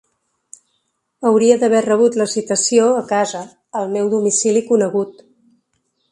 Hauria 1.31 1.57
d’haver 1.63 1.81
rebut 1.87 2.17
la 2.21 2.25
citació 2.31 2.87
a 3.01 3.03
casa, 3.11 3.41
al 3.81 3.91
meu 3.97 4.09
domicili 4.15 4.63
conegut. 4.71 5.21